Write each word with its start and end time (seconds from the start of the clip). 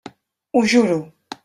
Ho 0.55 0.63
juro. 0.73 0.99